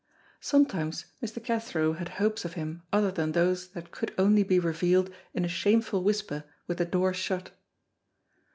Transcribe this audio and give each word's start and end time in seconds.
Sometimes 0.39 1.05
Mr. 1.21 1.43
Cathro 1.43 1.93
had 1.93 2.09
hopes 2.17 2.43
of 2.43 2.53
him 2.53 2.81
other 2.91 3.11
than 3.11 3.33
those 3.33 3.67
that 3.73 3.91
could 3.91 4.11
only 4.17 4.41
be 4.41 4.57
revealed 4.57 5.11
in 5.35 5.45
a 5.45 5.47
shameful 5.47 6.01
whisper 6.01 6.43
with 6.65 6.79
the 6.79 6.85
door 6.85 7.13
shut. 7.13 7.51